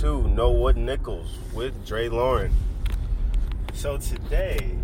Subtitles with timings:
[0.00, 2.52] to No Wood Nickels with Dre Lauren.
[3.72, 4.76] So today,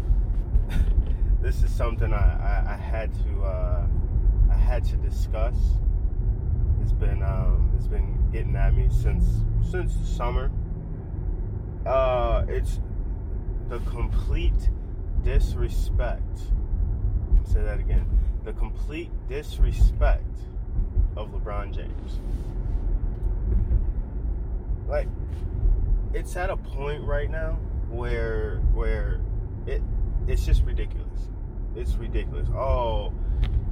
[1.42, 3.86] this is something I, I, I had to uh,
[4.50, 5.54] I had to discuss.
[6.80, 9.24] It's been um, it's been getting at me since
[9.70, 10.50] since the summer.
[11.84, 12.80] Uh, it's
[13.68, 14.70] the complete
[15.22, 16.38] disrespect.
[17.44, 18.06] Say that again.
[18.44, 20.38] The complete disrespect
[21.16, 22.18] of LeBron James
[24.92, 25.08] like
[26.12, 27.52] it's at a point right now
[27.88, 29.20] where where
[29.66, 29.82] it
[30.28, 31.30] it's just ridiculous.
[31.74, 32.46] It's ridiculous.
[32.50, 33.12] Oh,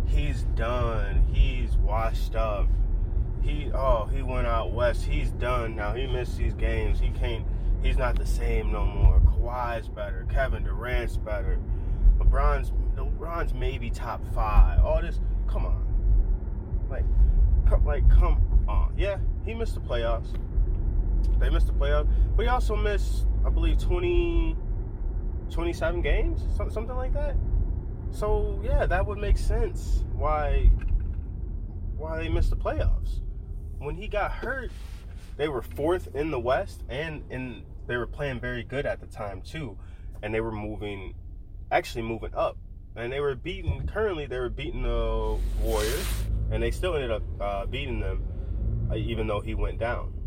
[0.07, 1.23] he's done.
[1.31, 2.67] He's washed up.
[3.43, 5.05] He oh he went out west.
[5.05, 5.93] He's done now.
[5.93, 6.99] He missed these games.
[6.99, 7.45] He can't.
[7.83, 9.21] He's not the same no more.
[9.21, 10.27] Kawhi's better.
[10.31, 11.59] Kevin Durant's better.
[12.19, 14.83] LeBron's LeBron's maybe top five.
[14.83, 15.21] All this.
[15.47, 15.87] Come on.
[16.89, 17.05] Like,
[17.69, 18.95] come, like come on.
[18.97, 20.35] Yeah, he missed the playoffs.
[21.39, 24.57] They missed the playoffs, but he also missed, I believe, 20,
[25.51, 27.37] 27 games, something like that.
[28.11, 30.71] So yeah, that would make sense why
[31.97, 33.21] why they missed the playoffs.
[33.79, 34.71] When he got hurt,
[35.37, 39.07] they were fourth in the West, and in they were playing very good at the
[39.07, 39.79] time too,
[40.23, 41.15] and they were moving,
[41.71, 42.57] actually moving up,
[42.97, 43.87] and they were beating.
[43.87, 46.07] Currently, they were beating the Warriors,
[46.51, 48.23] and they still ended up uh, beating them,
[48.91, 50.20] uh, even though he went down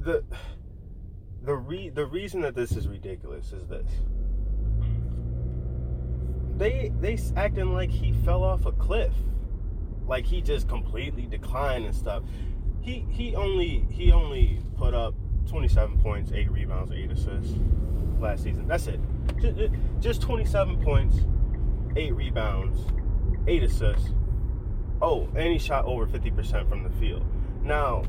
[0.00, 0.24] the
[1.42, 3.90] the re the reason that this is ridiculous is this.
[6.56, 9.14] They they acting like he fell off a cliff,
[10.06, 12.22] like he just completely declined and stuff.
[12.80, 15.14] He he only he only put up
[15.48, 17.54] 27 points, eight rebounds, eight assists
[18.20, 18.68] last season.
[18.68, 19.00] That's it.
[19.40, 21.20] Just, just 27 points,
[21.96, 22.78] eight rebounds,
[23.46, 24.10] eight assists.
[25.02, 27.24] Oh, and he shot over 50% from the field.
[27.62, 28.04] Now,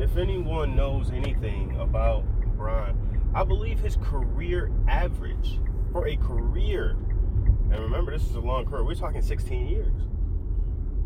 [0.00, 2.96] if anyone knows anything about LeBron,
[3.34, 5.60] I believe his career average
[5.92, 6.96] for a career,
[7.70, 9.92] and remember this is a long career, we're talking 16 years.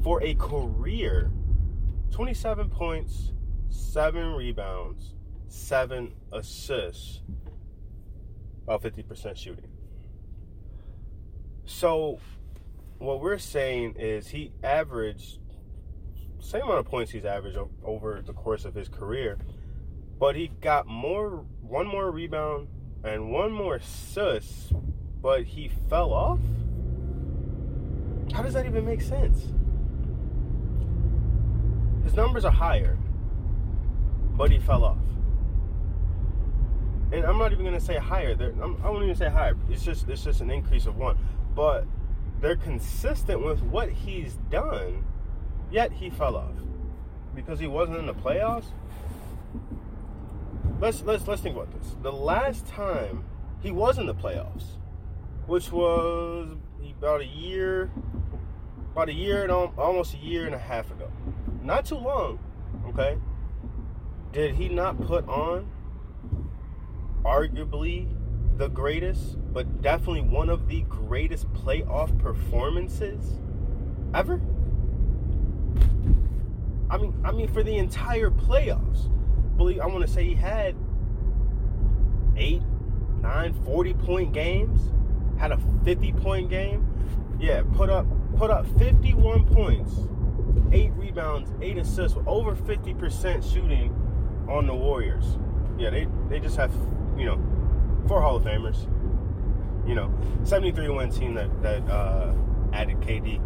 [0.05, 1.33] For a career,
[2.13, 3.33] 27 points,
[3.69, 5.15] 7 rebounds,
[5.49, 7.23] 7 assists,
[8.63, 9.69] about 50% shooting.
[11.65, 12.21] So,
[12.99, 15.39] what we're saying is he averaged
[16.45, 19.39] same amount of points he's averaged over the course of his career,
[20.19, 22.69] but he got more, one more rebound
[23.03, 24.73] and one more assist,
[25.23, 26.39] but he fell off.
[28.33, 29.55] How does that even make sense?
[32.05, 32.99] His numbers are higher,
[34.37, 34.99] but he fell off.
[37.11, 38.33] And I'm not even gonna say higher.
[38.63, 39.57] I'm, I won't even say higher.
[39.71, 41.17] It's just it's just an increase of one,
[41.55, 41.87] but
[42.41, 45.05] they're consistent with what he's done
[45.71, 46.55] Yet he fell off
[47.35, 48.67] because he wasn't in the playoffs.
[50.81, 51.97] Let's let's let's think about this.
[52.03, 53.25] The last time
[53.61, 54.77] he was in the playoffs,
[55.47, 56.57] which was
[56.99, 57.91] about a year,
[58.93, 61.11] about a year and almost a year and a half ago,
[61.63, 62.39] not too long.
[62.89, 63.19] Okay,
[64.33, 65.71] did he not put on
[67.25, 68.09] arguably
[68.57, 73.39] the greatest, but definitely one of the greatest playoff performances
[74.13, 74.41] ever?
[76.95, 79.11] I mean, I mean, for the entire playoffs,
[79.57, 80.77] believe I want to say he had
[82.37, 82.63] eight,
[83.21, 84.93] nine, 40 point games,
[85.37, 86.87] had a 50 point game.
[87.41, 88.07] Yeah, put up
[88.37, 89.93] put up 51 points,
[90.71, 93.93] eight rebounds, eight assists, over 50% shooting
[94.49, 95.37] on the Warriors.
[95.77, 96.73] Yeah, they they just have
[97.19, 98.89] you know four Hall of Famers.
[99.85, 102.33] You know, 73 win team that that uh,
[102.73, 103.41] added KD.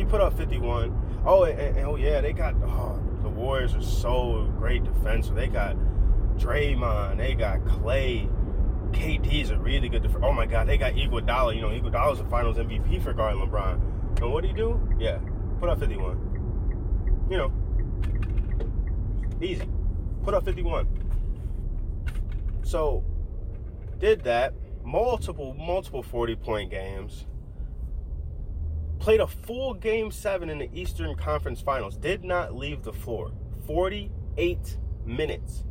[0.00, 1.20] He put up 51.
[1.26, 5.34] Oh, and, and, oh yeah, they got oh, the Warriors are so great defensive.
[5.34, 5.76] They got
[6.38, 8.26] Draymond, they got Klay.
[8.92, 10.10] KD's a really good.
[10.22, 11.54] Oh my God, they got Iguodala.
[11.54, 14.22] You know, Iguodala's the Finals MVP for guarding LeBron.
[14.22, 14.80] And what do you do?
[14.98, 15.18] Yeah,
[15.60, 17.28] put up 51.
[17.30, 17.52] You know,
[19.42, 19.68] easy.
[20.24, 20.88] Put up 51.
[22.62, 23.04] So,
[23.98, 24.54] did that.
[24.82, 27.26] Multiple, multiple 40 point games
[29.00, 33.32] played a full game seven in the Eastern Conference Finals, did not leave the floor.
[33.66, 34.76] 48
[35.06, 35.64] minutes.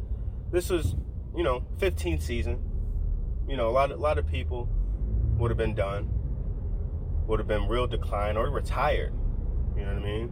[0.51, 0.95] This was,
[1.35, 2.59] you know, 15th season.
[3.47, 4.67] You know, a lot, a lot of people
[5.37, 6.09] would have been done,
[7.27, 9.13] would have been real decline or retired.
[9.77, 10.31] You know what I mean?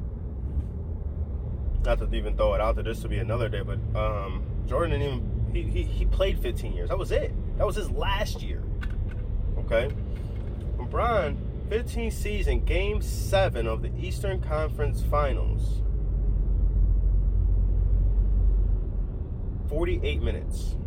[1.85, 4.99] Not to even throw it out there, this would be another day, but um, Jordan
[4.99, 5.07] didn't
[5.53, 6.89] even, he, he, he played 15 years.
[6.89, 7.31] That was it.
[7.57, 8.63] That was his last year.
[9.59, 9.89] Okay?
[10.77, 15.81] LeBron 15th season, Game 7 of the Eastern Conference Finals.
[19.67, 20.77] 48 minutes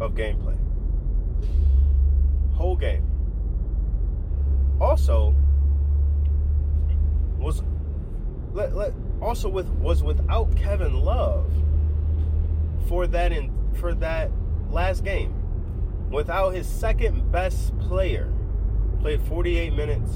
[0.00, 0.56] of gameplay.
[2.54, 3.04] Whole game.
[4.80, 5.34] Also,
[7.38, 7.62] was
[8.52, 11.52] let, let, also with was without Kevin Love
[12.88, 14.30] for that in for that
[14.70, 15.34] last game.
[16.10, 18.32] Without his second best player,
[19.06, 20.10] played 48 minutes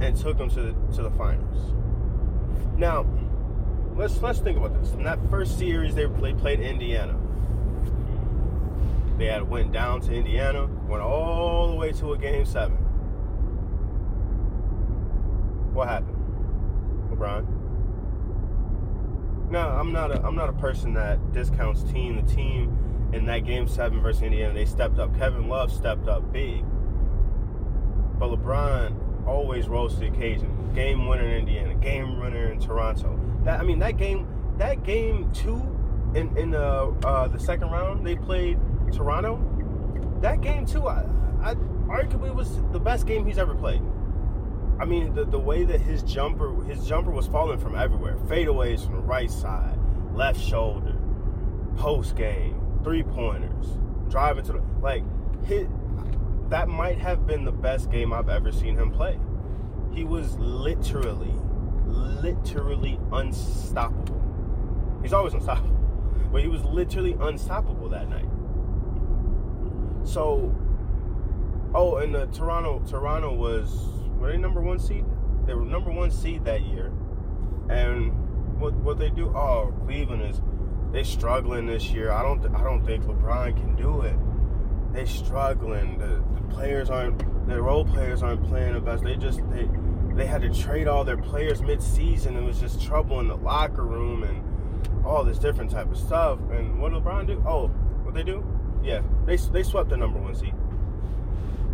[0.00, 1.74] and took them to the, to the finals.
[2.76, 3.06] Now,
[3.94, 4.90] let's let's think about this.
[4.94, 7.16] In that first series, they played played Indiana.
[9.16, 12.78] They had went down to Indiana, went all the way to a game seven.
[15.72, 16.16] What happened,
[17.12, 17.46] LeBron?
[19.52, 22.26] No, I'm not a I'm not a person that discounts team.
[22.26, 22.76] The team
[23.12, 25.16] in that game seven versus Indiana, they stepped up.
[25.16, 26.64] Kevin Love stepped up big.
[28.22, 30.72] But LeBron always rose to the occasion.
[30.76, 33.18] Game winner in Indiana, game winner in Toronto.
[33.42, 34.28] That I mean that game
[34.58, 35.56] that game two
[36.14, 38.60] in in the uh, the second round they played
[38.92, 39.40] Toronto.
[40.20, 41.04] That game two, I,
[41.42, 41.54] I
[41.88, 43.82] arguably was the best game he's ever played.
[44.78, 48.84] I mean the, the way that his jumper his jumper was falling from everywhere, fadeaways
[48.84, 49.76] from the right side,
[50.14, 50.94] left shoulder,
[51.74, 53.66] post game, three pointers,
[54.08, 55.02] driving to the like
[55.44, 55.66] hit
[56.52, 59.18] that might have been the best game I've ever seen him play.
[59.90, 61.32] He was literally,
[61.86, 64.20] literally unstoppable.
[65.00, 65.74] He's always unstoppable,
[66.30, 68.28] but he was literally unstoppable that night.
[70.06, 70.54] So,
[71.74, 73.88] oh, and the Toronto, Toronto was
[74.18, 75.06] were they number one seed?
[75.46, 76.92] They were number one seed that year,
[77.70, 78.12] and
[78.60, 79.28] what what they do?
[79.34, 80.42] Oh, Cleveland is
[80.92, 82.12] they struggling this year.
[82.12, 84.16] I don't I don't think LeBron can do it
[84.92, 85.98] they struggling.
[85.98, 89.02] The, the players aren't the role players aren't playing the best.
[89.02, 89.68] They just they
[90.14, 92.36] they had to trade all their players mid-season.
[92.36, 96.38] It was just trouble in the locker room and all this different type of stuff.
[96.50, 97.42] And what did LeBron do?
[97.46, 98.44] Oh, what they do?
[98.82, 100.54] Yeah, they they swept the number one seed.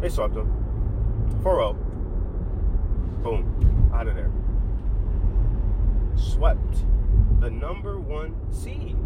[0.01, 0.55] They swept them.
[1.43, 1.77] 4-0.
[3.23, 4.31] Boom, out of there.
[6.17, 6.85] Swept
[7.41, 8.97] the number one seed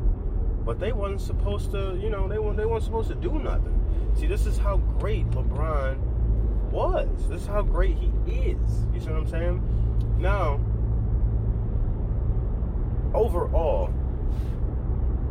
[0.65, 3.82] but they wasn't supposed to, you know, they weren't they weren't supposed to do nothing.
[4.15, 5.99] See, this is how great LeBron
[6.71, 7.09] was.
[7.29, 8.87] This is how great he is.
[8.95, 10.17] You see what I'm saying?
[10.19, 10.61] Now,
[13.15, 13.93] overall,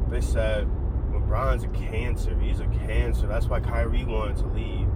[0.09, 0.67] they said
[1.11, 2.37] LeBron's a cancer.
[2.39, 3.27] He's a cancer.
[3.27, 4.87] That's why Kyrie wanted to leave.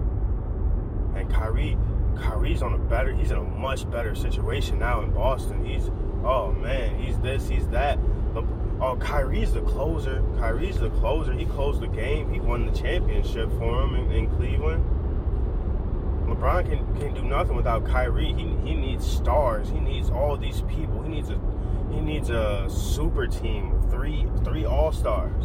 [1.16, 1.78] And Kyrie,
[2.16, 3.14] Kyrie's on a better.
[3.14, 5.64] He's in a much better situation now in Boston.
[5.64, 5.90] He's,
[6.24, 7.98] oh man, he's this, he's that.
[8.78, 10.22] Oh, Kyrie's the closer.
[10.38, 11.32] Kyrie's the closer.
[11.32, 12.30] He closed the game.
[12.32, 14.84] He won the championship for him in, in Cleveland.
[16.26, 18.34] LeBron can, can do nothing without Kyrie.
[18.34, 19.70] He, he needs stars.
[19.70, 21.02] He needs all these people.
[21.02, 21.40] He needs a
[21.90, 25.44] he needs a super team three three all stars.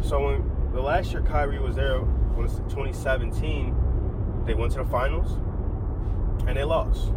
[0.00, 4.84] So when the last year Kyrie was there, when it's 2017, they went to the
[4.86, 5.32] finals
[6.46, 7.12] and they lost.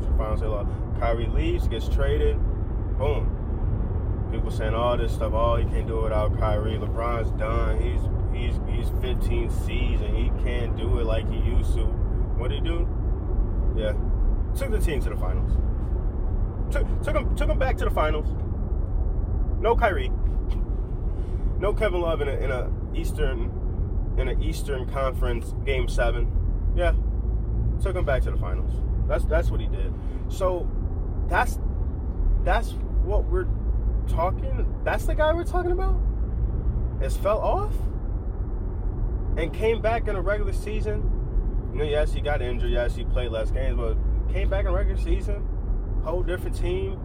[0.00, 0.70] The finals they lost.
[0.98, 2.38] Kyrie leaves, gets traded
[3.02, 4.28] boom.
[4.30, 5.32] People saying all this stuff.
[5.34, 6.78] Oh, he can't do it without Kyrie.
[6.78, 7.80] LeBron's done.
[7.80, 8.00] He's
[8.32, 10.14] he's he's 15 season.
[10.14, 11.84] He can't do it like he used to.
[12.38, 12.88] What did he do?
[13.76, 13.94] Yeah,
[14.56, 15.52] took the team to the finals.
[16.72, 18.28] Took took him took him back to the finals.
[19.60, 20.12] No Kyrie.
[21.58, 23.50] No Kevin Love in a, in a Eastern
[24.16, 26.30] in an Eastern Conference Game Seven.
[26.76, 26.94] Yeah,
[27.82, 28.70] took him back to the finals.
[29.08, 29.92] That's that's what he did.
[30.28, 30.68] So
[31.28, 31.58] that's
[32.44, 33.46] that's what we're
[34.08, 34.66] talking.
[34.84, 36.00] That's the guy we're talking about.
[37.00, 37.72] Has fell off
[39.36, 41.10] and came back in a regular season.
[41.72, 42.70] You know, yes, he got injured.
[42.70, 43.96] Yes, he played less games, but
[44.32, 45.46] came back in regular season.
[46.04, 46.98] Whole different team.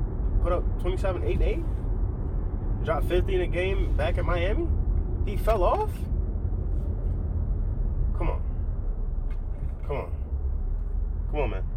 [0.43, 2.83] Put up 27, 8, 8.
[2.83, 4.67] Dropped 50 in a game back at Miami.
[5.25, 5.91] He fell off.
[8.17, 8.41] Come on.
[9.85, 10.11] Come on.
[11.31, 11.76] Come on, man.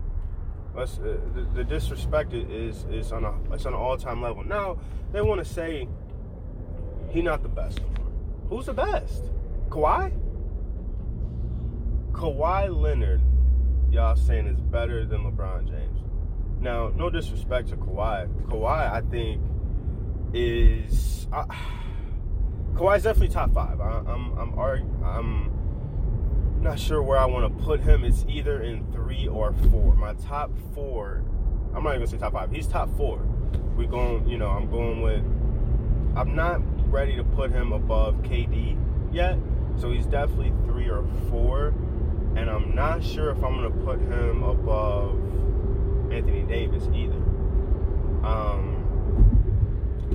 [0.75, 4.45] Let's, uh, the, the, disrespect is is on a it's on an all time level.
[4.45, 4.79] Now
[5.13, 5.89] they want to say
[7.11, 7.81] he not the best.
[8.49, 9.25] Who's the best?
[9.69, 10.13] Kawhi.
[12.13, 13.23] Kawhi Leonard,
[13.91, 16.01] y'all saying is better than LeBron James.
[16.61, 18.29] Now, no disrespect to Kawhi.
[18.45, 19.43] Kawhi, I think,
[20.35, 21.47] is uh,
[22.75, 23.81] Kawhi's definitely top five.
[23.81, 24.59] I, I'm I'm
[25.03, 25.60] I'm
[26.63, 28.05] not sure where I want to put him.
[28.05, 29.95] It's either in three or four.
[29.95, 31.25] My top four,
[31.75, 32.51] I'm not even gonna say top five.
[32.51, 33.27] He's top four.
[33.77, 35.25] We're going, you know, I'm going with.
[36.17, 38.77] I'm not ready to put him above KD
[39.13, 39.39] yet,
[39.79, 41.69] so he's definitely three or four.
[42.37, 45.17] And I'm not sure if I'm gonna put him above
[46.13, 47.23] Anthony Davis either.
[48.23, 48.77] Um,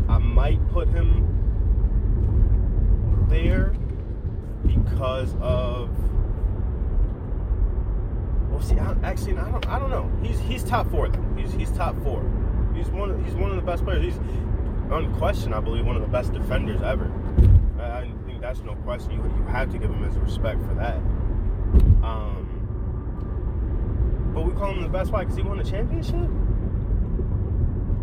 [0.07, 1.31] I might put him
[3.29, 3.73] there
[4.63, 5.89] because of
[8.55, 10.09] well, see, I, actually, I don't, I don't know.
[10.23, 11.21] He's he's top four though.
[11.35, 12.23] He's he's top four.
[12.73, 14.01] He's one of, he's one of the best players.
[14.01, 14.15] He's
[14.89, 17.11] unquestioned, I believe, one of the best defenders ever.
[17.77, 19.11] I, I think that's no question.
[19.11, 20.95] You you have to give him his respect for that.
[22.01, 22.47] Um,
[24.33, 26.15] but we call him the best why because he won the championship.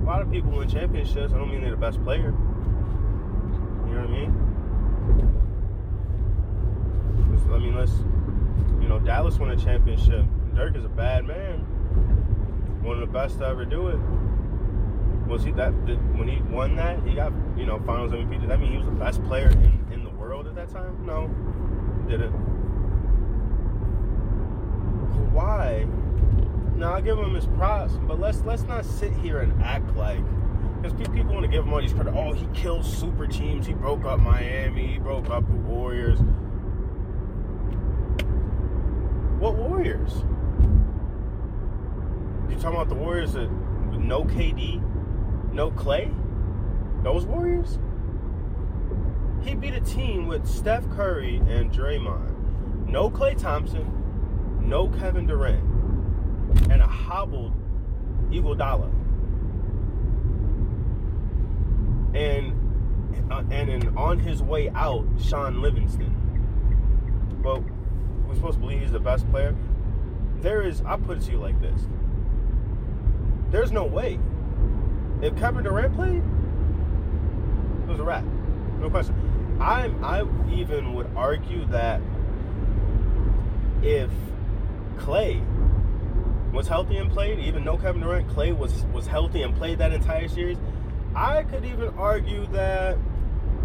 [0.02, 1.32] A lot of people win championships.
[1.32, 2.34] I don't mean they're the best player.
[3.86, 4.36] You know what I mean?
[7.50, 7.92] I mean, let's,
[8.82, 10.24] you know, Dallas won a championship.
[10.54, 11.60] Dirk is a bad man.
[12.82, 13.98] One of the best to ever do it.
[15.28, 17.02] Was he that did, when he won that?
[17.06, 18.40] He got you know Finals MVP.
[18.40, 21.06] Did that mean he was the best player in, in the world at that time?
[21.06, 21.28] No,
[22.08, 22.32] didn't.
[25.32, 25.86] Why?
[26.76, 30.20] Now I give him his props, but let's let's not sit here and act like
[30.82, 32.12] because people want to give him all these credit.
[32.14, 33.66] Oh, he killed super teams.
[33.66, 34.88] He broke up Miami.
[34.88, 36.18] He broke up the Warriors.
[39.38, 40.24] What Warriors?
[42.62, 43.50] Talking about the Warriors that
[43.90, 44.80] with no KD,
[45.52, 46.14] no Klay?
[47.02, 47.80] Those Warriors?
[49.42, 52.86] He beat a team with Steph Curry and Draymond.
[52.86, 55.60] No Klay Thompson, no Kevin Durant,
[56.70, 57.52] and a hobbled
[58.30, 58.92] Iguodala.
[62.14, 66.14] And uh, and in, on his way out, Shaun Livingston.
[67.42, 67.64] Well,
[68.28, 69.56] we're supposed to believe he's the best player.
[70.36, 71.88] There is, I put it to you like this:
[73.52, 74.18] there's no way
[75.22, 76.22] if Kevin Durant played,
[77.84, 78.24] it was a wrap.
[78.80, 79.14] No question.
[79.60, 82.00] I I even would argue that
[83.82, 84.10] if
[84.96, 85.40] Klay
[86.52, 89.92] was healthy and played, even though Kevin Durant, Klay was was healthy and played that
[89.92, 90.58] entire series,
[91.14, 92.98] I could even argue that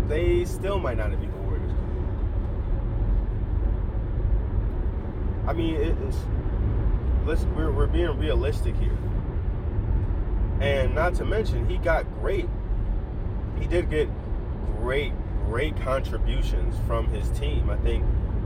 [0.07, 1.71] they still might not have beat the Warriors.
[5.47, 6.17] I mean, it's
[7.25, 8.95] let's we're we're being realistic here.
[10.59, 12.49] And not to mention, he got great.
[13.59, 14.09] He did get
[14.79, 15.13] great,
[15.45, 17.69] great contributions from his team.
[17.69, 18.03] I think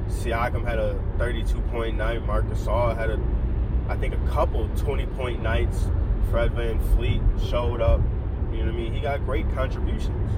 [0.08, 2.26] Siakam had a 32 point night.
[2.26, 3.20] Marc Gasol had a,
[3.88, 5.88] I think, a couple 20 point nights.
[6.30, 8.02] Fred VanVleet showed up.
[8.52, 8.94] You know what I mean?
[8.94, 10.32] He got great contributions.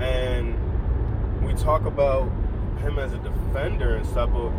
[0.00, 2.30] And we talk about
[2.78, 4.50] him as a defender and stuff, but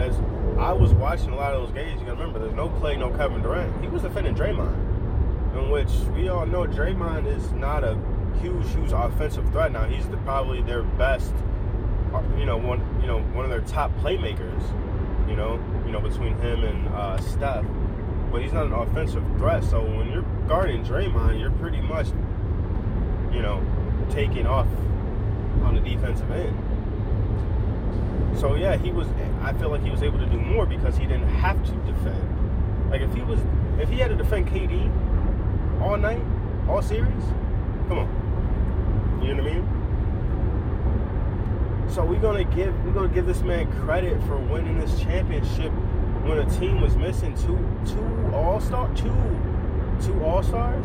[0.00, 0.16] as
[0.58, 3.10] I was watching a lot of those games, you gotta remember there's no Klay, no
[3.10, 3.82] Kevin Durant.
[3.82, 4.74] He was defending Draymond,
[5.56, 7.98] in which we all know Draymond is not a
[8.40, 9.72] huge, huge offensive threat.
[9.72, 11.32] Now he's the, probably their best,
[12.12, 14.62] uh, you know, one, you know, one of their top playmakers.
[15.28, 17.64] You know, you know between him and uh, Steph,
[18.32, 19.62] but he's not an offensive threat.
[19.62, 22.08] So when you're guarding Draymond, you're pretty much,
[23.30, 23.62] you know,
[24.10, 24.66] taking off
[25.64, 26.56] on the defensive end.
[28.36, 29.08] So yeah, he was.
[29.42, 32.90] I feel like he was able to do more because he didn't have to defend.
[32.90, 33.40] Like if he was,
[33.78, 34.90] if he had to defend KD
[35.80, 36.22] all night,
[36.68, 37.24] all series,
[37.88, 39.78] come on, you know what I mean?
[41.90, 45.72] So we're gonna give we're gonna give this man credit for winning this championship
[46.24, 49.14] when a team was missing two two all star two
[50.02, 50.84] two all stars.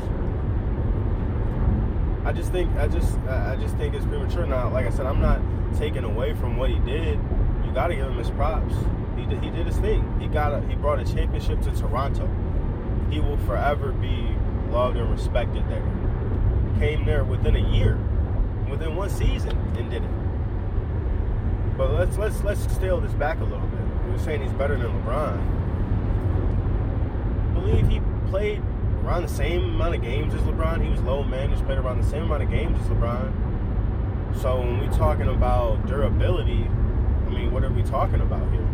[2.25, 4.69] I just think I just I just think it's premature now.
[4.69, 5.41] Like I said, I'm not
[5.77, 7.19] taking away from what he did
[7.65, 8.73] You got to give him his props.
[9.17, 10.19] He did, he did his thing.
[10.19, 12.29] He got a, he brought a championship to Toronto.
[13.09, 14.35] He will forever be
[14.69, 15.83] loved and respected there.
[16.79, 17.97] Came there within a year,
[18.69, 21.77] within one season, and did it.
[21.77, 23.79] But let's let's let's scale this back a little bit.
[24.09, 25.39] We're saying he's better than LeBron.
[27.49, 28.61] I believe he played
[29.05, 30.83] around the same amount of games as LeBron.
[30.83, 34.41] He was low managed, played around the same amount of games as LeBron.
[34.41, 36.65] So when we're talking about durability,
[37.27, 38.67] I mean, what are we talking about here?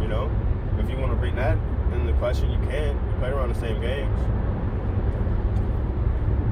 [0.00, 0.30] You know,
[0.78, 1.58] if you want to bring that
[1.92, 2.94] in the question, you can.
[3.06, 4.18] We play around the same games.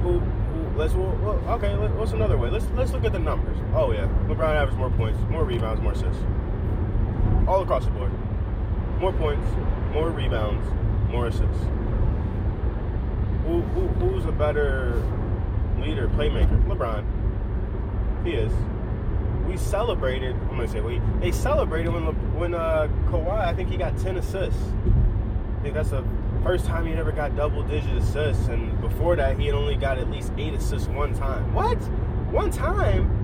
[0.03, 0.19] Who?
[0.19, 1.75] who let's well, okay.
[1.75, 2.51] Let, what's another way?
[2.51, 3.59] Let's let's look at the numbers.
[3.75, 6.23] Oh yeah, LeBron averaged more points, more rebounds, more assists,
[7.47, 8.13] all across the board.
[8.99, 9.47] More points,
[9.93, 10.65] more rebounds,
[11.11, 11.65] more assists.
[13.45, 15.03] Who, who who's a better
[15.79, 16.63] leader, playmaker?
[16.67, 17.05] LeBron.
[18.25, 18.53] He is
[19.53, 20.35] we celebrated.
[20.35, 21.01] I'm gonna say we.
[21.21, 23.39] They celebrated when Le, when uh, Kawhi.
[23.39, 24.63] I think he got 10 assists.
[25.59, 26.05] I think that's the
[26.43, 29.99] first time he ever got double digit assists, and before that he had only got
[29.99, 31.53] at least eight assists one time.
[31.55, 31.77] What?
[32.33, 33.19] One time?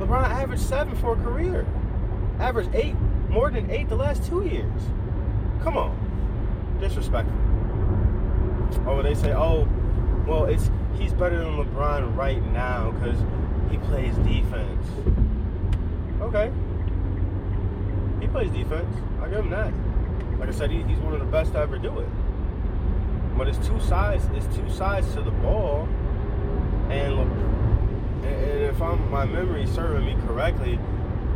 [0.00, 1.66] LeBron averaged seven for a career.
[2.40, 2.96] Averaged eight,
[3.28, 4.82] more than eight the last two years.
[5.62, 5.96] Come on,
[6.80, 7.36] disrespectful.
[8.86, 9.68] Oh, they say, oh,
[10.26, 13.18] well, it's he's better than LeBron right now because
[13.70, 14.86] he plays defense.
[16.20, 16.50] Okay.
[18.20, 18.96] He plays defense.
[19.20, 19.72] I give him that.
[20.38, 22.08] Like I said, he, he's one of the best to ever do it.
[23.36, 24.24] But it's two sides.
[24.34, 25.88] It's two sides to the ball,
[26.88, 27.18] and
[28.24, 30.78] and if I'm my memory serving me correctly,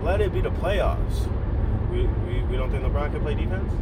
[0.02, 1.28] let it be the playoffs.
[1.90, 3.72] We, we, we don't think LeBron can play defense,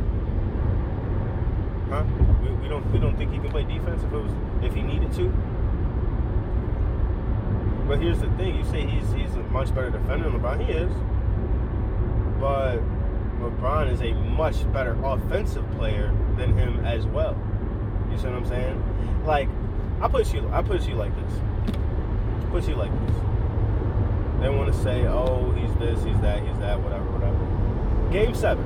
[1.89, 2.05] huh?
[2.43, 4.83] We, we don't we don't think he can play defense if it was if he
[4.83, 5.29] needed to.
[7.89, 10.67] But here's the thing: you say he's he's a much better defender than LeBron.
[10.67, 10.93] He is,
[12.41, 12.79] but
[13.41, 17.37] LeBron is a much better offensive player than him as well.
[18.11, 19.25] You see what I'm saying?
[19.25, 19.49] Like,
[20.01, 21.41] I put you, I put you like this.
[22.43, 23.17] I put you like this.
[24.41, 28.13] They want to say, oh, he's this, he's that, he's that, whatever, whatever.
[28.13, 28.65] Game seven.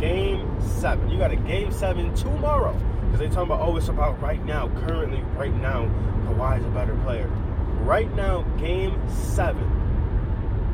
[0.00, 1.10] Game seven.
[1.10, 2.74] You got a game seven tomorrow.
[3.04, 5.88] Because they talking about, oh, it's about right now, currently, right now,
[6.26, 7.28] Kawhi's a better player.
[7.82, 9.70] Right now, game seven.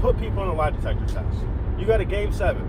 [0.01, 1.37] Put people on a lie detector test.
[1.79, 2.65] You got a game seven.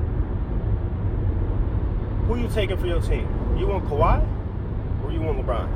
[2.28, 3.28] Who you taking for your team?
[3.58, 4.22] You want Kawhi
[5.04, 5.70] or you want LeBron?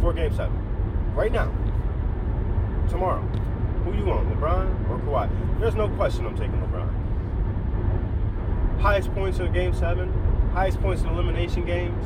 [0.00, 1.14] For game seven.
[1.14, 1.50] Right now.
[2.88, 3.22] Tomorrow.
[3.84, 4.28] Who you want?
[4.30, 5.28] LeBron or Kawhi?
[5.60, 6.81] There's no question I'm taking LeBron.
[8.82, 10.12] Highest points in game seven,
[10.52, 12.04] highest points in elimination games.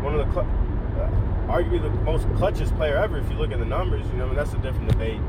[0.00, 3.58] One of the cl- uh, arguably the most clutchest player ever if you look at
[3.58, 4.06] the numbers.
[4.12, 5.20] You know, I mean, that's a different debate.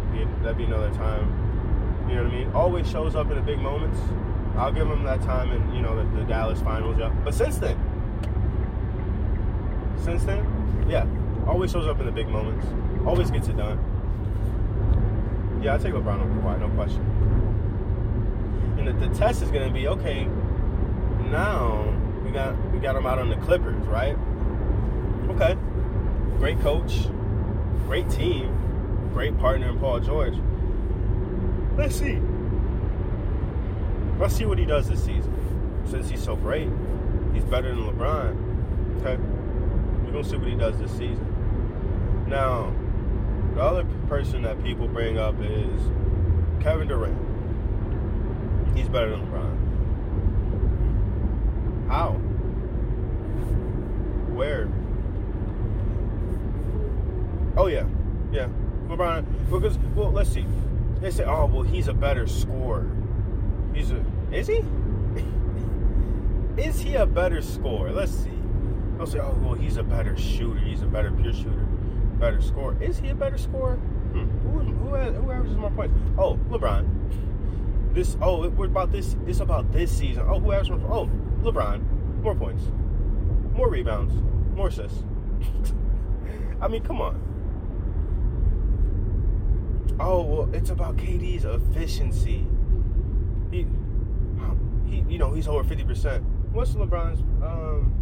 [0.44, 1.26] That'd be another time.
[2.08, 2.52] You know what I mean?
[2.52, 3.98] Always shows up in the big moments.
[4.58, 6.98] I'll give him that time in you know the, the Dallas finals.
[7.00, 7.80] Yeah, but since then,
[10.04, 10.46] since then,
[10.88, 11.08] yeah,
[11.48, 12.68] always shows up in the big moments.
[13.08, 13.80] Always gets it done.
[15.64, 17.43] Yeah, I take LeBron over Kawhi, no question.
[18.86, 20.26] And the, the test is going to be okay.
[21.30, 21.86] Now
[22.26, 24.18] we got we got him out on the Clippers, right?
[25.30, 25.58] Okay,
[26.38, 27.08] great coach,
[27.86, 28.54] great team,
[29.14, 30.36] great partner in Paul George.
[31.78, 32.20] Let's see.
[34.20, 35.34] Let's see what he does this season.
[35.90, 36.70] Since he's so great,
[37.34, 39.00] he's better than LeBron.
[39.00, 39.16] Okay,
[40.04, 42.26] we're gonna see what he does this season.
[42.28, 42.74] Now,
[43.56, 45.82] the other person that people bring up is
[46.62, 47.23] Kevin Durant.
[48.76, 49.54] He's better than LeBron.
[51.88, 52.14] How?
[54.34, 54.68] Where?
[57.56, 57.86] Oh yeah,
[58.32, 58.50] yeah.
[58.88, 60.46] LeBron because well, let's see.
[61.02, 62.90] They say, oh well, he's a better scorer.
[63.74, 64.64] He's a is he?
[66.58, 67.92] is he a better scorer?
[67.92, 68.32] Let's see.
[68.98, 70.60] They'll say, oh well, he's a better shooter.
[70.60, 71.66] He's a better pure shooter,
[72.20, 72.82] better scorer.
[72.82, 73.76] Is he a better scorer?
[73.76, 74.30] Hmm.
[74.50, 75.94] Who, who, has, who averages more points?
[76.18, 76.88] Oh, LeBron.
[77.94, 79.16] This oh, we're about this.
[79.28, 80.26] It's about this season.
[80.28, 80.92] Oh, who averages more?
[80.92, 81.10] Oh,
[81.44, 82.22] LeBron.
[82.24, 82.64] More points,
[83.54, 84.14] more rebounds,
[84.56, 85.04] more assists.
[86.62, 87.20] I mean, come on.
[90.00, 92.48] Oh well, it's about KD's efficiency.
[93.52, 93.68] He,
[94.88, 96.24] he, you know, he's over fifty percent.
[96.52, 97.22] What's LeBron's?
[97.44, 97.94] Um,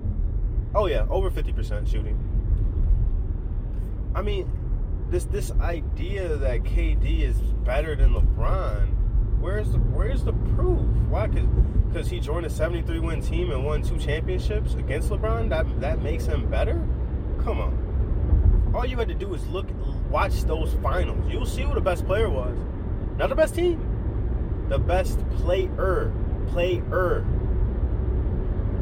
[0.73, 2.17] oh yeah, over fifty percent shooting.
[4.15, 4.49] I mean,
[5.09, 9.00] this this idea that KD is better than LeBron.
[9.41, 10.79] Where's the where's the proof?
[11.09, 11.27] Why?
[11.27, 11.47] Cause
[11.87, 15.49] because he joined a 73 win team and won two championships against LeBron.
[15.49, 16.87] That that makes him better.
[17.43, 18.71] Come on.
[18.75, 19.67] All you had to do is look,
[20.11, 21.27] watch those finals.
[21.27, 22.55] You'll see who the best player was.
[23.17, 24.67] Not the best team.
[24.69, 26.13] The best player.
[26.49, 27.25] Player.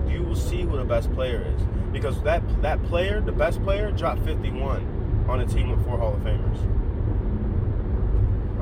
[0.10, 1.62] You will see who the best player is.
[1.94, 6.16] Because that that player, the best player, dropped 51 on a team with four Hall
[6.16, 6.79] of Famers.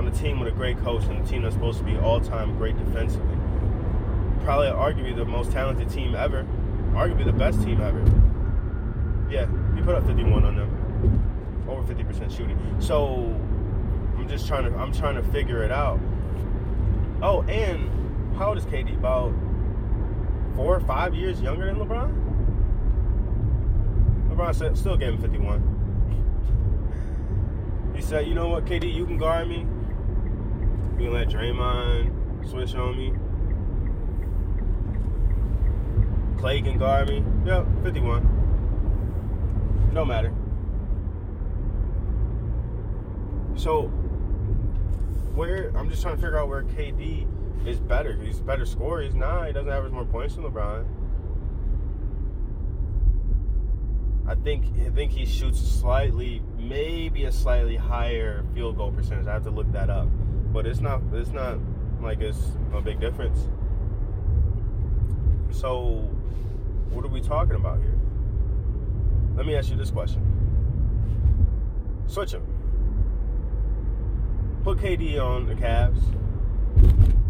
[0.08, 2.78] A team with a great coach and a team that's supposed to be all-time great
[2.78, 3.38] defensively.
[4.46, 6.46] Probably arguably the most talented team ever.
[6.94, 8.00] Arguably the best team ever.
[9.30, 11.66] Yeah, he put up 51 on them.
[11.68, 12.58] Over 50% shooting.
[12.80, 13.38] So
[14.16, 16.00] I'm just trying to I'm trying to figure it out.
[17.22, 17.90] Oh, and
[18.38, 18.98] how old is KD?
[18.98, 19.34] About
[20.56, 22.14] four or five years younger than LeBron?
[24.30, 25.62] LeBron said, still gave him 51.
[27.94, 29.66] He said, you know what, KD, you can guard me.
[31.00, 33.14] You let Draymond switch on me.
[36.42, 37.24] Klay can guard me.
[37.46, 39.92] Yep, 51.
[39.94, 40.34] No matter.
[43.56, 43.88] So,
[45.36, 47.28] where I'm just trying to figure out where KD
[47.68, 48.16] is better.
[48.16, 49.02] He's a better scorer.
[49.02, 49.48] He's not.
[49.48, 50.86] He doesn't average more points than LeBron.
[54.28, 59.26] I think I think he shoots slightly, maybe a slightly higher field goal percentage.
[59.26, 60.08] I have to look that up,
[60.52, 61.58] but it's not it's not
[62.02, 63.48] like it's a big difference.
[65.52, 66.08] So,
[66.92, 67.98] what are we talking about here?
[69.36, 70.22] Let me ask you this question:
[72.08, 72.46] Switch him.
[74.64, 76.02] Put KD on the Cavs.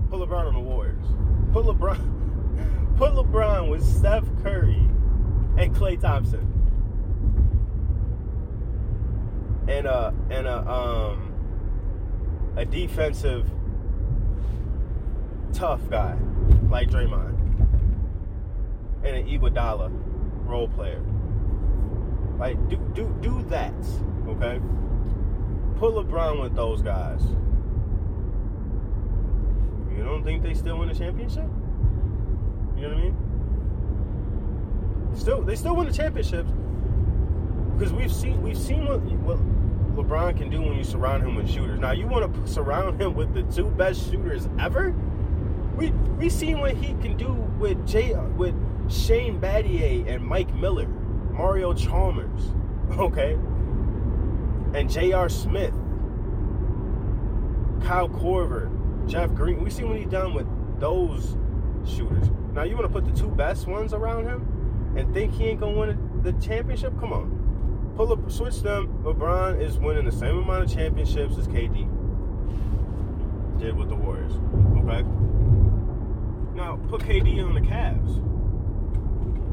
[0.10, 1.06] Put LeBron on the Warriors.
[1.52, 2.96] Put LeBron.
[2.98, 4.88] Put LeBron with Steph Curry
[5.58, 6.54] and Klay Thompson.
[9.68, 11.27] And a and a um
[12.58, 13.50] a defensive
[15.54, 16.18] tough guy
[16.70, 17.36] like Draymond.
[19.04, 19.92] And an Iguodala
[20.46, 21.02] role player.
[22.40, 23.74] Like do do do that,
[24.28, 24.60] okay?
[25.78, 27.22] Put LeBron with those guys.
[29.96, 31.48] You don't think they still win the championship?
[32.76, 33.16] You know what I mean?
[35.16, 36.50] Still, they still win the championships
[37.74, 39.40] because we've seen we've seen what, what
[39.98, 41.80] LeBron can do when you surround him with shooters.
[41.80, 44.92] Now you want to surround him with the two best shooters ever.
[45.76, 48.56] We we seen what he can do with Jay with
[48.92, 50.88] Shane Battier and Mike Miller,
[51.32, 52.54] Mario Chalmers,
[52.92, 53.34] okay,
[54.74, 55.30] and J.R.
[55.30, 55.74] Smith,
[57.84, 58.70] Kyle Korver,
[59.08, 59.64] Jeff Green.
[59.64, 60.48] We seen what he done with
[60.80, 61.36] those
[61.86, 62.30] shooters.
[62.54, 65.60] Now you want to put the two best ones around him and think he ain't
[65.60, 67.00] gonna win the championship?
[67.00, 67.37] Come on,
[67.98, 68.88] pull up, switch them.
[69.04, 71.90] LeBron is winning the same amount of championships as KD
[73.58, 74.34] did with the Warriors.
[74.78, 75.02] Okay.
[76.56, 78.24] Now put KD on the Cavs.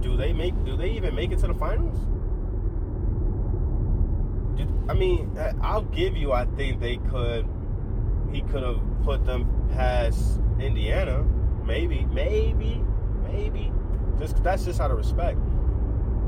[0.03, 0.63] Do they make?
[0.65, 1.97] Do they even make it to the finals?
[4.59, 6.33] Did, I mean, I'll give you.
[6.33, 7.49] I think they could.
[8.31, 11.25] He could have put them past Indiana.
[11.65, 12.85] Maybe, maybe,
[13.23, 13.73] maybe.
[14.19, 15.39] Just that's just out of respect.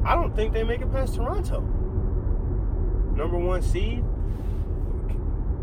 [0.06, 1.75] I don't think they make it past Toronto.
[3.16, 4.04] Number one seed.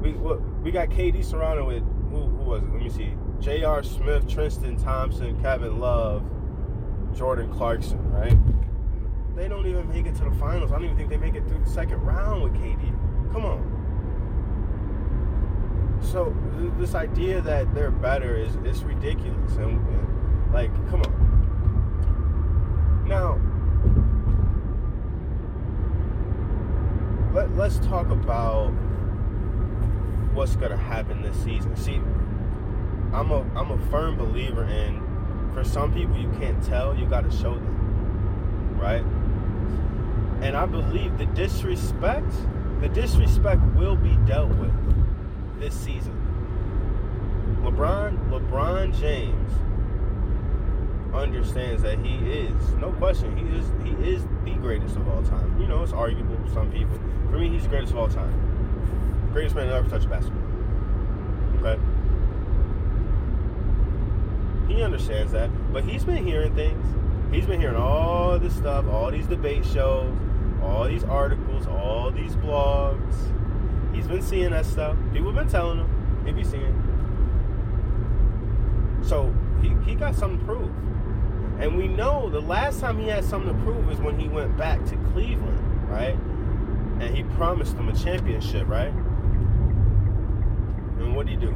[0.01, 2.71] We we got KD surrounded with who, who was it?
[2.71, 3.13] Let me see.
[3.39, 3.83] J.R.
[3.83, 6.23] Smith, Tristan Thompson, Kevin Love,
[7.15, 8.35] Jordan Clarkson, right?
[9.35, 10.71] They don't even make it to the finals.
[10.71, 12.91] I don't even think they make it through the second round with KD.
[13.31, 13.61] Come on.
[16.01, 21.13] So th- this idea that they're better is is ridiculous, and, and like, come on.
[23.07, 23.39] Now,
[27.33, 28.67] let, let's talk about
[30.33, 31.75] what's gonna happen this season.
[31.75, 31.95] See,
[33.11, 35.01] I'm a I'm a firm believer in
[35.53, 38.77] for some people you can't tell, you gotta show them.
[38.79, 39.03] Right?
[40.45, 42.31] And I believe the disrespect,
[42.81, 44.73] the disrespect will be dealt with
[45.59, 46.19] this season.
[47.63, 49.51] LeBron, LeBron James
[51.13, 55.59] understands that he is, no question, he is he is the greatest of all time.
[55.61, 56.99] You know, it's arguable some people.
[57.33, 58.31] For me, he's the greatest of all time.
[59.33, 60.43] Greatest man to ever touch basketball.
[61.63, 61.81] Okay?
[64.71, 65.49] He understands that.
[65.73, 66.85] But he's been hearing things.
[67.33, 70.15] He's been hearing all this stuff, all these debate shows,
[70.61, 73.15] all these articles, all these blogs.
[73.95, 74.95] He's been seeing that stuff.
[75.11, 76.23] People have been telling him.
[76.27, 76.79] He be seeing.
[79.01, 80.69] So he, he got something to prove.
[81.59, 84.55] And we know the last time he had something to prove is when he went
[84.55, 86.15] back to Cleveland, right?
[87.03, 88.93] And he promised them a championship, right?
[90.97, 91.53] And what did he do?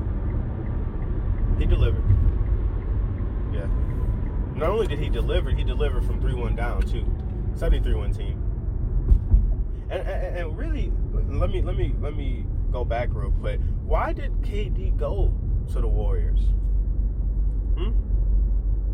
[1.58, 2.04] He delivered.
[3.54, 3.68] Yeah.
[4.56, 7.06] Not only did he deliver, he delivered from 3 1 down, too.
[7.56, 8.44] 73 1 team.
[9.90, 13.62] And, and, and really, let me let me let me go back real quick.
[13.86, 15.34] Why did KD go
[15.72, 16.42] to the Warriors?
[17.78, 17.92] Hmm?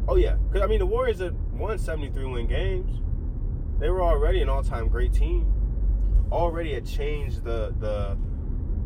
[0.08, 3.02] Oh yeah, because I mean the Warriors had won 73 win games.
[3.80, 5.53] They were already an all-time great team.
[6.34, 8.18] Already had changed the the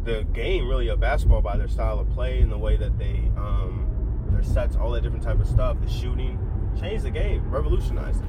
[0.04, 3.32] the game really of basketball by their style of play and the way that they
[3.38, 3.88] um,
[4.32, 6.38] their sets, all that different type of stuff, the shooting,
[6.78, 8.28] changed the game, revolutionized it.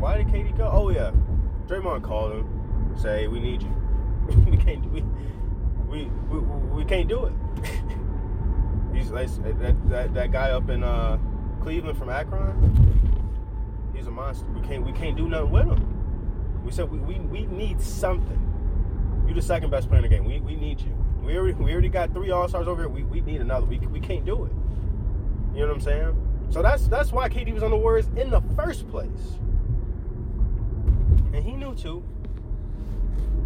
[0.00, 0.70] Why did KD go?
[0.72, 1.12] Oh yeah,
[1.66, 3.74] Draymond called him, say we need you.
[4.50, 5.02] we can't we
[5.86, 7.34] we we, we can't do it.
[8.94, 9.28] He's like
[9.60, 11.18] that, that that guy up in uh,
[11.60, 13.92] Cleveland from Akron.
[13.94, 14.46] He's a monster.
[14.46, 15.99] We can't we can't do nothing with him.
[16.70, 19.24] We said we, we, we need something.
[19.26, 20.24] You're the second best player in the game.
[20.24, 20.96] We, we need you.
[21.20, 22.88] We already we already got three all stars over here.
[22.88, 23.66] We, we need another.
[23.66, 24.52] We, we can't do it.
[25.52, 26.46] You know what I'm saying?
[26.48, 29.40] So that's that's why KD was on the Warriors in the first place.
[31.32, 32.04] And he knew too.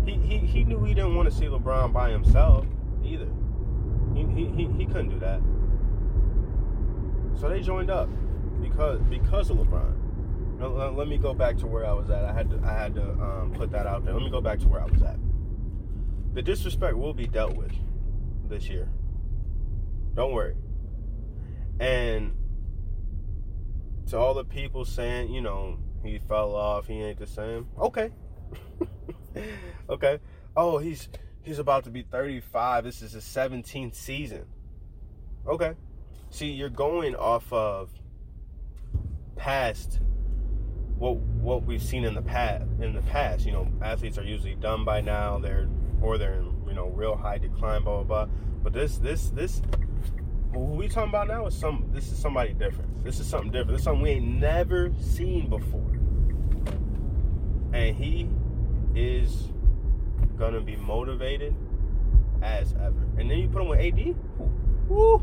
[0.05, 2.67] He, he, he knew he didn't want to see LeBron by himself
[3.03, 3.31] either.
[4.15, 5.41] He, he, he, he couldn't do that.
[7.41, 8.11] So they joined up
[8.61, 9.93] because because of LeBron.
[10.59, 12.25] Let, let me go back to where I was at.
[12.25, 14.14] I had to I had to um, put that out there.
[14.14, 15.17] Let me go back to where I was at.
[16.35, 17.73] The disrespect will be dealt with
[18.49, 18.88] this year.
[20.14, 20.55] Don't worry.
[21.81, 22.35] And
[24.09, 27.69] to all the people saying, you know, he fell off, he ain't the same.
[27.79, 28.11] Okay.
[29.88, 30.21] okay.
[30.57, 31.09] oh, he's
[31.43, 32.85] he's about to be 35.
[32.85, 34.45] This is his 17th season.
[35.47, 35.75] Okay.
[36.31, 37.90] See, you're going off of
[39.37, 40.01] past
[41.05, 43.45] what what we've seen in the past in the past.
[43.45, 45.38] You know, athletes are usually done by now.
[45.38, 45.69] They're
[46.01, 48.35] or they're in you know real high decline, blah blah blah.
[48.62, 49.61] But this this this
[50.53, 53.05] what we talking about now is some this is somebody different.
[53.05, 53.73] This is something different.
[53.73, 55.83] This is something we ain't never seen before.
[57.75, 58.31] And he
[58.95, 59.49] is
[60.38, 61.55] gonna be motivated
[62.40, 63.07] as ever.
[63.19, 64.17] And then you put him with AD.
[64.88, 65.23] Woo.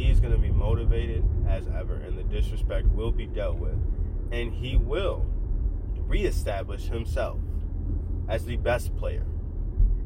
[0.00, 3.76] He's gonna be motivated as ever, and the disrespect will be dealt with.
[4.30, 5.26] And he will
[5.96, 7.40] reestablish himself
[8.28, 9.26] as the best player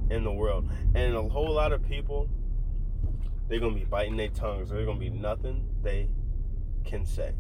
[0.09, 0.71] in the world.
[0.95, 2.31] And a whole lot of people,
[3.47, 4.71] they're gonna be biting their tongues.
[4.71, 6.09] There's gonna be nothing they
[6.87, 7.35] can say.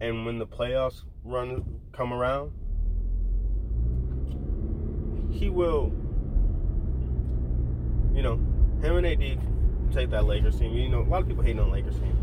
[0.00, 2.52] And when the playoffs run come around,
[5.32, 5.92] he will,
[8.14, 8.38] you know,
[8.82, 10.72] him and AD take that Lakers team.
[10.72, 12.18] You know, a lot of people hate on Lakers team.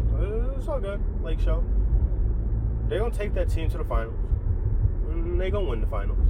[0.57, 1.63] It's all good, Lake Show.
[2.87, 4.19] They're gonna take that team to the finals.
[5.09, 6.27] And they gonna win the finals.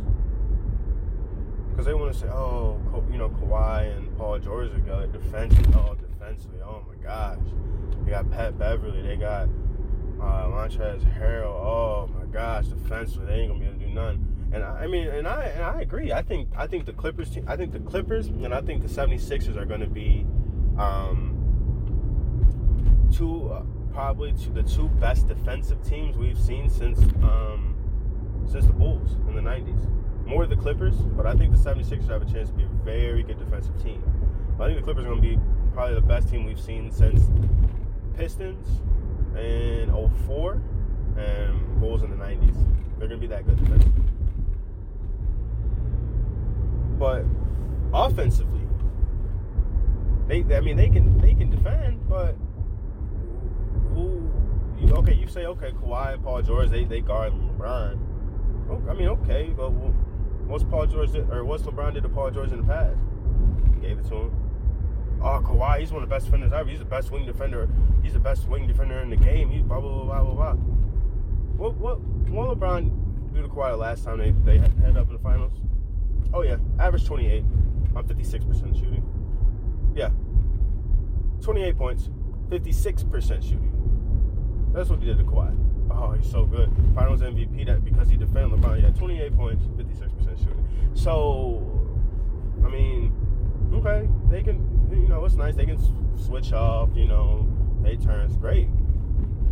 [1.72, 2.80] Because they want to say, oh,
[3.12, 5.74] you know, Kawhi and Paul George are good defensively.
[5.76, 6.60] Oh, defensively.
[6.62, 7.40] Oh my gosh.
[8.04, 9.02] They got Pat Beverley.
[9.02, 9.48] They got
[10.20, 11.46] uh, Montrezl Harrell.
[11.46, 13.26] Oh my gosh, defensively.
[13.28, 14.29] They ain't gonna be able to do none.
[14.52, 16.12] And I, I mean, and I and I agree.
[16.12, 17.46] I think I think the Clippers team.
[17.48, 20.26] I think the Clippers and I think the 76ers are going to be
[20.78, 21.36] um,
[23.12, 23.52] two.
[23.52, 27.76] Uh, probably two, the two best defensive teams we've seen since um,
[28.50, 29.88] since the Bulls in the 90s.
[30.26, 33.24] More the Clippers, but I think the 76ers have a chance to be a very
[33.24, 34.04] good defensive team.
[34.60, 35.40] I think the Clippers are going to be
[35.74, 37.24] probably the best team we've seen since
[38.16, 38.82] Pistons
[39.38, 39.92] in
[40.28, 40.62] 04
[41.18, 42.56] and Bulls in the 90s.
[43.00, 43.60] They're going to be that good.
[47.00, 47.24] But
[47.94, 48.68] offensively,
[50.28, 52.36] they I mean they can they can defend, but
[53.94, 54.30] who
[54.80, 58.00] you okay, you say okay, Kawhi and Paul George, they, they guard LeBron.
[58.70, 62.32] Oh, I mean, okay, but what's Paul George did, or what's LeBron did to Paul
[62.32, 62.98] George in the past?
[63.82, 65.20] Gave it to him.
[65.22, 66.70] Oh, Kawhi, he's one of the best defenders ever.
[66.70, 67.68] He's the best wing defender.
[68.04, 69.50] He's the best wing defender in the game.
[69.50, 70.54] He blah blah blah blah blah.
[70.54, 75.20] What what what LeBron do to Kawhi last time they they head up in the
[75.20, 75.54] finals?
[76.34, 77.44] Oh yeah, average 28
[77.96, 79.04] on 56% shooting.
[79.96, 80.12] Yeah,
[81.42, 82.10] 28 points,
[82.50, 84.70] 56% shooting.
[84.74, 85.56] That's what he did to Kawhi.
[85.92, 86.72] Oh, he's so good.
[86.94, 88.82] Finals MVP that because he defended LeBron.
[88.82, 90.66] Yeah, 28 points, 56% shooting.
[90.94, 91.64] So,
[92.64, 93.14] I mean,
[93.74, 95.56] okay, they can, you know, it's nice.
[95.56, 95.80] They can
[96.18, 97.48] switch off, you know,
[97.82, 98.70] they turns great.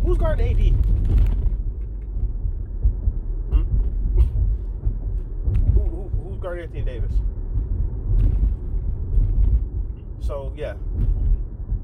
[0.04, 0.74] Who's guarding AD?
[3.50, 3.62] Hmm?
[5.74, 7.12] who, who's Anthony Davis?
[10.20, 10.74] So yeah,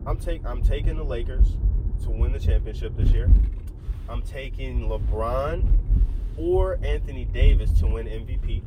[0.07, 1.57] I'm take I'm taking the Lakers
[2.03, 3.31] to win the championship this year.
[4.09, 5.67] I'm taking LeBron
[6.37, 8.63] or Anthony Davis to win MVP.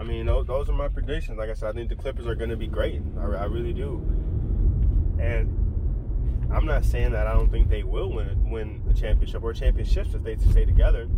[0.00, 1.38] I mean, those, those are my predictions.
[1.38, 3.02] Like I said, I think the Clippers are going to be great.
[3.18, 4.02] I, I really do.
[5.20, 9.52] And I'm not saying that I don't think they will win win the championship or
[9.52, 11.08] championships if they stay together.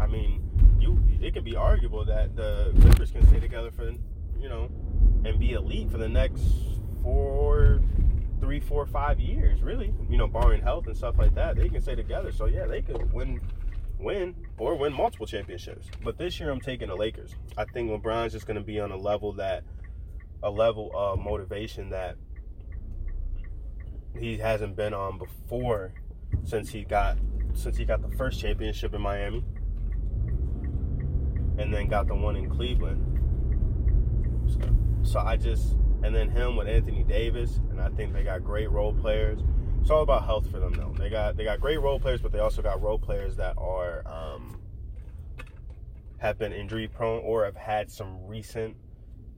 [0.00, 0.47] I mean,
[0.80, 3.90] you it could be arguable that the Clippers can stay together for
[4.38, 4.70] you know
[5.24, 6.42] and be elite for the next
[7.02, 7.80] four
[8.40, 9.94] three, four, five years, really.
[10.08, 12.32] You know, barring health and stuff like that, they can stay together.
[12.32, 13.40] So yeah, they could win,
[13.98, 15.88] win or win multiple championships.
[16.02, 17.34] But this year, I'm taking the Lakers.
[17.56, 19.64] I think LeBron's just going to be on a level that,
[20.42, 22.16] a level of motivation that
[24.18, 25.92] he hasn't been on before
[26.44, 27.18] since he got
[27.54, 29.44] since he got the first championship in Miami
[31.58, 33.04] and then got the one in Cleveland.
[34.46, 38.44] So, so I just and then him with Anthony Davis, and I think they got
[38.44, 39.40] great role players.
[39.80, 40.94] It's all about health for them, though.
[40.96, 44.06] They got they got great role players, but they also got role players that are
[44.06, 44.60] um,
[46.18, 48.76] have been injury prone or have had some recent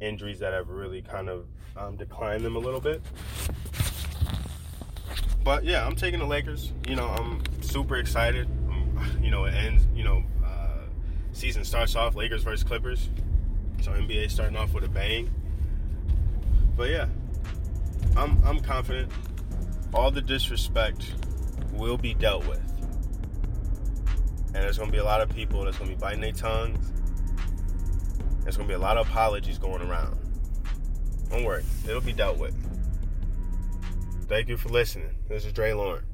[0.01, 3.03] injuries that have really kind of um, declined them a little bit.
[5.43, 6.73] But yeah, I'm taking the Lakers.
[6.87, 8.47] You know, I'm super excited.
[8.69, 9.87] Um, you know, it ends.
[9.95, 10.25] You know,
[11.41, 13.09] season starts off Lakers versus Clippers.
[13.81, 15.31] So NBA starting off with a bang.
[16.77, 17.07] But yeah,
[18.15, 19.11] I'm I'm confident.
[19.95, 21.15] All the disrespect
[21.73, 22.61] will be dealt with,
[24.49, 26.93] and there's gonna be a lot of people that's gonna be biting their tongues.
[28.43, 30.19] There's gonna be a lot of apologies going around.
[31.31, 32.55] Don't worry, it'll be dealt with.
[34.29, 35.17] Thank you for listening.
[35.29, 36.05] This is Dre Lauren.